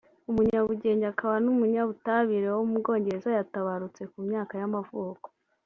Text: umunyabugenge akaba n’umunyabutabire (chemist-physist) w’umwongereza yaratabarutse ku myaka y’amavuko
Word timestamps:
umunyabugenge 0.29 1.05
akaba 1.13 1.35
n’umunyabutabire 1.45 2.47
(chemist-physist) 2.47 2.71
w’umwongereza 2.75 3.27
yaratabarutse 3.31 4.01
ku 4.11 4.17
myaka 4.27 4.53
y’amavuko 4.61 5.27